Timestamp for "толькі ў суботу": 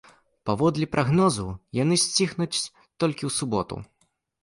3.01-3.75